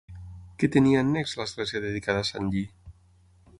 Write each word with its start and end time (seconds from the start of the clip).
Què 0.63 0.69
tenia 0.75 1.03
annex 1.05 1.35
l'església 1.41 1.83
dedicada 1.85 2.25
a 2.25 2.29
sant 2.33 2.51
Lli? 2.57 2.67